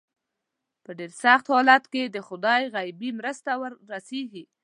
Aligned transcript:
په 0.83 0.91
ډېر 0.99 1.11
سخت 1.23 1.45
حالت 1.53 1.83
کې 1.93 2.03
د 2.05 2.17
خدای 2.27 2.61
غیبي 2.75 3.09
مرسته 3.19 3.51
ور 3.61 3.73
ورسېږي. 3.87 4.43